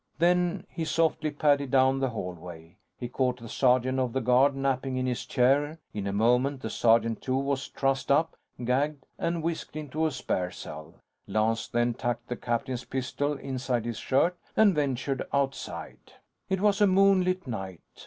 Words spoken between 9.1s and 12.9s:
and whisked into a spare cell. Lance then tucked the captain's